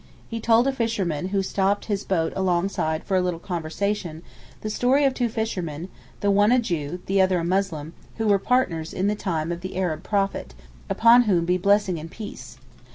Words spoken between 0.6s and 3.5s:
a fisherman, who stopped his boat alongside for a little